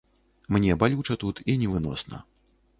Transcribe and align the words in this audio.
Мне 0.55 0.77
балюча 0.85 1.19
тут 1.25 1.43
і 1.53 1.57
невыносна. 1.67 2.25